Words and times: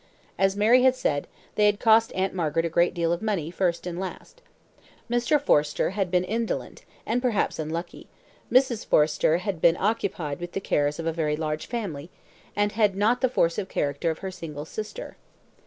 As 0.39 0.55
Mary 0.55 0.81
had 0.81 0.95
said, 0.95 1.27
they 1.53 1.67
had 1.67 1.79
cost 1.79 2.11
Aunt 2.13 2.33
Margaret 2.33 2.65
a 2.65 2.69
great 2.73 2.95
deal 2.95 3.13
of 3.13 3.21
money 3.21 3.51
first 3.51 3.85
and 3.85 3.99
last. 3.99 4.41
Mr. 5.07 5.39
Forrester 5.39 5.91
had 5.91 6.09
been 6.09 6.23
indolent, 6.23 6.85
and 7.05 7.21
perhaps 7.21 7.59
unlucky; 7.59 8.07
Mrs. 8.51 8.83
Forrester 8.83 9.37
had 9.37 9.61
been 9.61 9.77
occupied 9.77 10.39
with 10.39 10.53
the 10.53 10.59
cares 10.59 10.97
of 10.97 11.05
a 11.05 11.13
very 11.13 11.35
large 11.35 11.67
family, 11.67 12.09
and 12.55 12.71
had 12.71 12.95
not 12.95 13.21
the 13.21 13.29
force 13.29 13.59
of 13.59 13.69
character 13.69 14.09
of 14.09 14.17
her 14.25 14.31
single 14.31 14.65
sister. 14.65 15.17